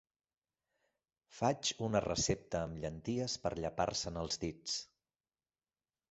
Faig 1.39 1.67
una 1.87 2.01
recepta 2.05 2.61
amb 2.67 2.79
llenties 2.85 3.35
per 3.43 3.51
llepar-se'n 3.59 4.17
els 4.23 4.41
dits. 4.45 4.79